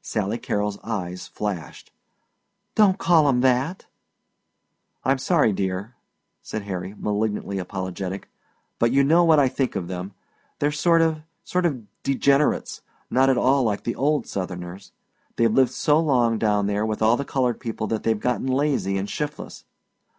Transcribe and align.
Sally 0.00 0.38
Carrol's 0.38 0.78
eyes 0.82 1.28
flashed. 1.28 1.92
"Don't 2.74 2.96
call 2.96 3.28
'em 3.28 3.42
that." 3.42 3.84
"I'm 5.04 5.18
sorry, 5.18 5.52
dear," 5.52 5.94
said 6.40 6.62
Harry, 6.62 6.94
malignantly 6.96 7.58
apologetic, 7.58 8.30
"but 8.78 8.92
you 8.92 9.04
know 9.04 9.24
what 9.24 9.38
I 9.38 9.46
think 9.48 9.76
of 9.76 9.86
them. 9.88 10.14
They're 10.58 10.72
sort 10.72 11.02
of 11.02 11.20
sort 11.42 11.66
of 11.66 11.82
degenerates 12.02 12.80
not 13.10 13.28
at 13.28 13.36
all 13.36 13.62
like 13.62 13.84
the 13.84 13.94
old 13.94 14.26
Southerners. 14.26 14.92
They've 15.36 15.52
lived 15.52 15.72
so 15.72 16.00
long 16.00 16.38
down 16.38 16.66
there 16.66 16.86
with 16.86 17.02
all 17.02 17.18
the 17.18 17.22
colored 17.26 17.60
people 17.60 17.86
that 17.88 18.04
they've 18.04 18.18
gotten 18.18 18.46
lazy 18.46 18.96
and 18.96 19.10
shiftless." 19.10 19.66